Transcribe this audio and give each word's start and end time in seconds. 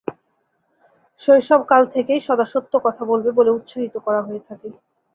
শৈশবকাল 1.21 1.81
থেকেই 1.93 2.19
‘সদা 2.21 2.45
সত্য 2.53 2.73
কথা 2.85 3.03
বলবে’ 3.05 3.29
বলে 3.31 3.51
উৎসাহিত 3.51 3.95
করা 3.97 4.21
হয়ে 4.21 4.41
থাকে। 4.47 4.69